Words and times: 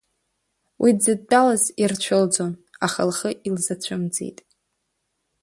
Уи 0.81 0.91
дзыдтәалаз 0.97 1.63
ирцәылӡон, 1.81 2.51
аха 2.85 3.01
лхы 3.09 3.29
илзацәымӡеит. 3.47 4.37